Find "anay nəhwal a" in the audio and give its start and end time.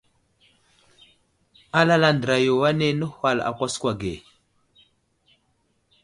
2.69-3.51